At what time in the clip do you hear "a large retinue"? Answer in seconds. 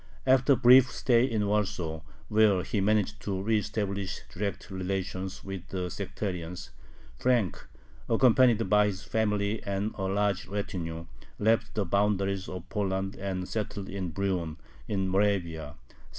9.93-11.05